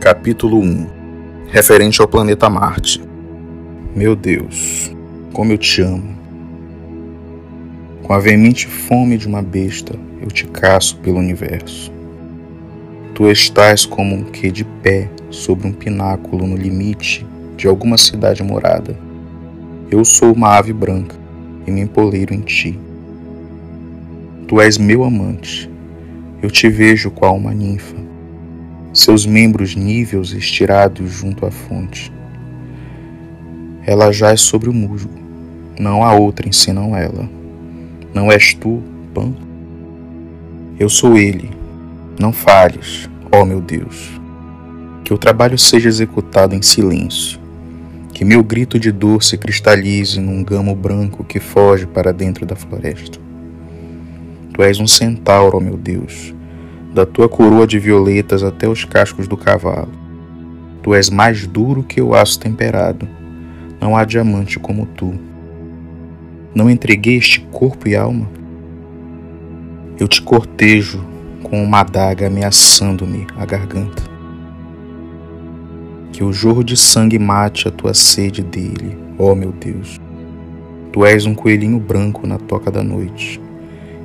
[0.00, 0.86] Capítulo 1
[1.48, 3.02] Referente ao planeta Marte.
[3.94, 4.94] Meu Deus,
[5.32, 6.14] como eu te amo.
[8.02, 11.90] Com a veemente fome de uma besta, eu te caço pelo universo.
[13.14, 17.26] Tu estás como um que de pé sobre um pináculo no limite
[17.56, 18.96] de alguma cidade morada.
[19.90, 21.16] Eu sou uma ave branca
[21.66, 22.78] e me empoleiro em ti.
[24.46, 25.70] Tu és meu amante.
[26.42, 28.05] Eu te vejo qual uma ninfa
[28.96, 32.10] seus membros níveos estirados junto à fonte.
[33.84, 35.12] Ela jaz sobre o musgo,
[35.78, 37.28] não há outra senão ela.
[38.14, 38.82] Não és tu,
[39.12, 39.34] Pan?
[40.80, 41.50] Eu sou ele.
[42.18, 44.18] Não falhes, ó meu Deus.
[45.04, 47.38] Que o trabalho seja executado em silêncio.
[48.14, 52.56] Que meu grito de dor se cristalize num gamo branco que foge para dentro da
[52.56, 53.18] floresta.
[54.54, 56.34] Tu és um centauro, ó meu Deus,
[56.96, 59.92] da tua coroa de violetas até os cascos do cavalo.
[60.82, 63.06] Tu és mais duro que o aço temperado.
[63.78, 65.12] Não há diamante como tu.
[66.54, 68.26] Não entreguei este corpo e alma?
[70.00, 71.04] Eu te cortejo
[71.42, 74.02] com uma adaga ameaçando-me a garganta.
[76.14, 80.00] Que o jorro de sangue mate a tua sede dele, ó meu Deus.
[80.94, 83.38] Tu és um coelhinho branco na toca da noite.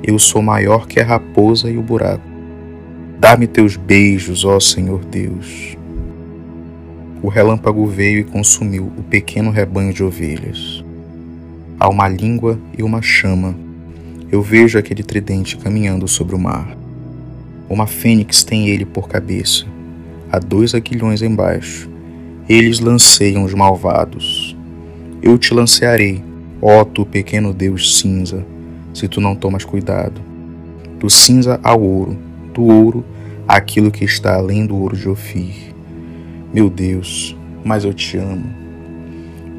[0.02, 2.31] Eu sou maior que a raposa e o buraco.
[3.22, 5.76] Dá-me teus beijos, ó Senhor Deus.
[7.22, 10.84] O relâmpago veio e consumiu o pequeno rebanho de ovelhas.
[11.78, 13.54] Há uma língua e uma chama.
[14.28, 16.76] Eu vejo aquele tridente caminhando sobre o mar.
[17.70, 19.66] Uma fênix tem ele por cabeça.
[20.28, 21.88] Há dois aguilhões embaixo.
[22.48, 24.56] Eles lanceiam os malvados.
[25.22, 26.24] Eu te lancearei,
[26.60, 28.44] ó tu pequeno Deus cinza,
[28.92, 30.20] se tu não tomas cuidado.
[30.98, 32.18] Do cinza ao ouro,
[32.52, 33.11] do ouro
[33.46, 35.74] aquilo que está além do ouro de Ofir.
[36.52, 38.44] Meu Deus, mas eu te amo.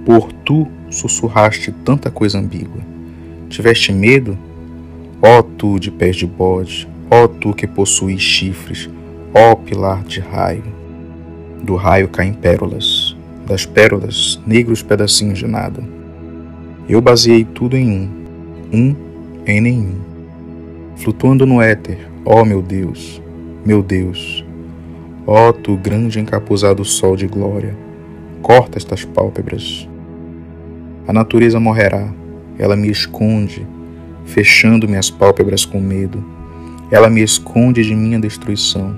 [0.05, 2.81] Por tu sussurraste tanta coisa ambígua.
[3.49, 4.37] Tiveste medo?
[5.21, 8.89] Ó tu de pés de bode, ó tu que possuis chifres,
[9.33, 10.63] ó pilar de raio.
[11.63, 13.15] Do raio caem pérolas,
[13.47, 15.81] das pérolas, negros pedacinhos de nada.
[16.89, 18.09] Eu baseei tudo em um,
[18.73, 18.95] um
[19.47, 19.95] em nenhum.
[20.97, 23.21] Flutuando no éter, ó meu Deus,
[23.65, 24.43] meu Deus,
[25.25, 27.73] ó tu grande encapuzado sol de glória,
[28.41, 29.87] corta estas pálpebras.
[31.07, 32.13] A natureza morrerá,
[32.59, 33.65] ela me esconde,
[34.25, 36.23] fechando minhas pálpebras com medo.
[36.91, 38.93] Ela me esconde de minha destruição.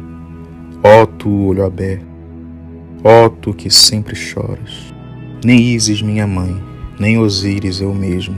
[0.83, 2.05] Ó tu, olho aberto,
[3.03, 4.93] ó tu que sempre choras.
[5.43, 6.59] Nem Isis, minha mãe,
[6.99, 8.35] nem Osíris eu mesmo,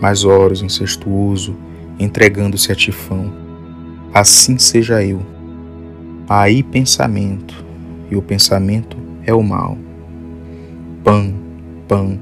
[0.00, 1.56] mas Horus incestuoso,
[1.98, 3.32] entregando-se a Tifão.
[4.12, 5.20] Assim seja eu,
[6.28, 7.64] aí pensamento,
[8.10, 8.96] e o pensamento
[9.26, 9.76] é o mal.
[11.02, 11.34] Pan,
[11.86, 12.18] pan,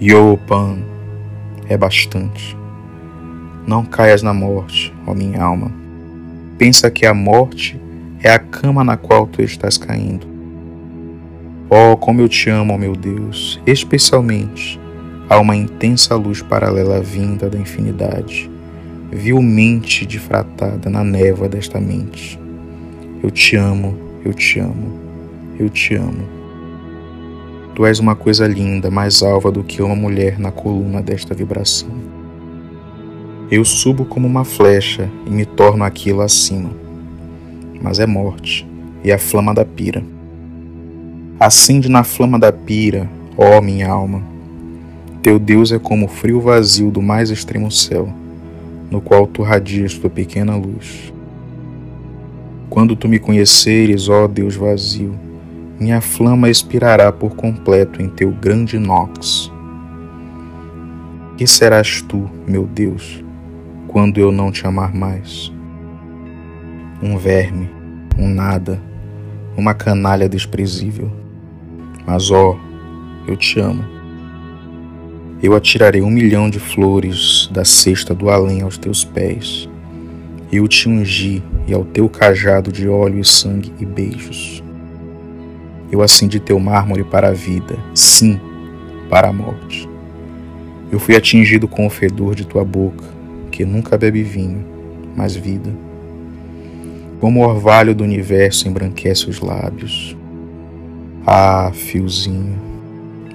[0.00, 0.78] yo pan,
[1.68, 2.56] é bastante.
[3.66, 5.70] Não caias na morte, ó minha alma.
[6.58, 7.80] Pensa que a morte
[8.22, 10.26] é a cama na qual tu estás caindo.
[11.70, 14.80] Oh, como eu te amo, ó meu Deus, especialmente
[15.28, 18.50] há uma intensa luz paralela vinda da infinidade,
[19.12, 22.38] vilmente difratada na névoa desta mente
[23.22, 24.92] eu te amo, eu te amo,
[25.58, 26.38] eu te amo.
[27.74, 31.88] Tu és uma coisa linda, mais alva do que uma mulher na coluna desta vibração.
[33.50, 36.70] Eu subo como uma flecha e me torno aquilo acima.
[37.80, 38.66] Mas é morte
[39.02, 40.02] e a flama da pira.
[41.40, 44.22] Acende na flama da pira, ó minha alma.
[45.22, 48.12] Teu Deus é como o frio vazio do mais extremo céu,
[48.90, 51.12] no qual tu radias tua pequena luz.
[52.70, 55.18] Quando tu me conheceres, ó Deus vazio,
[55.80, 59.50] minha flama expirará por completo em teu grande nox.
[61.36, 63.24] Que serás tu, meu Deus,
[63.86, 65.50] quando eu não te amar mais?
[67.02, 67.70] Um verme,
[68.18, 68.82] um nada,
[69.56, 71.10] uma canalha desprezível.
[72.06, 72.58] Mas, ó,
[73.26, 73.84] eu te amo.
[75.42, 79.67] Eu atirarei um milhão de flores da cesta do além aos teus pés
[80.50, 84.62] eu te ungi e ao teu cajado de óleo e sangue e beijos.
[85.92, 88.40] Eu acendi teu mármore para a vida, sim,
[89.10, 89.88] para a morte.
[90.90, 93.04] Eu fui atingido com o fedor de tua boca,
[93.50, 94.64] que nunca bebe vinho,
[95.14, 95.70] mas vida.
[97.20, 100.16] Como o orvalho do universo embranquece os lábios.
[101.26, 102.56] Ah, fiozinho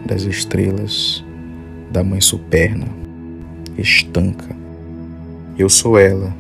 [0.06, 1.24] das estrelas,
[1.92, 2.88] da mãe superna,
[3.78, 4.56] estanca.
[5.58, 6.34] Eu sou ela,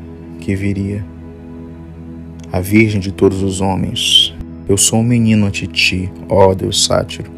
[0.43, 1.05] que viria,
[2.51, 4.35] a Virgem de todos os homens,
[4.67, 7.29] Eu sou um menino ante ti, ó Deus sátiro.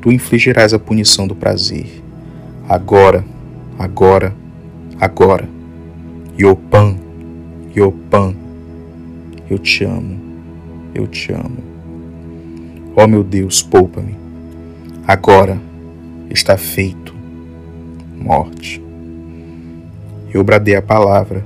[0.00, 1.86] Tu infligirás a punição do prazer.
[2.68, 3.24] Agora,
[3.78, 4.34] agora,
[5.00, 5.48] agora.
[6.36, 6.96] Yopan,
[7.76, 8.34] Yopan,
[9.48, 10.18] eu te amo,
[10.92, 11.58] eu te amo.
[12.96, 14.16] Ó meu Deus, poupa-me.
[15.06, 15.60] Agora
[16.28, 17.14] está feito.
[18.20, 18.82] Morte.
[20.34, 21.44] Eu bradei a palavra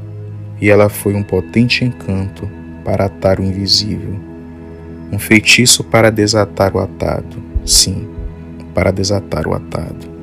[0.60, 2.48] e ela foi um potente encanto
[2.84, 4.18] para atar o invisível,
[5.10, 8.08] um feitiço para desatar o atado, sim,
[8.74, 10.13] para desatar o atado.